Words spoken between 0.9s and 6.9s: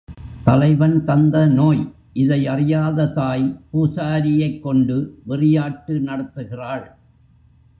தந்த நோய் இதை அறியாத தாய் பூசாரியைக் கொண்டு வெறியாட்டு நடத்துகிறாள்.